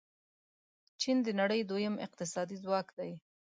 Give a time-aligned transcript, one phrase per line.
[1.01, 3.11] چین د نړۍ دویم اقتصادي ځواک دی.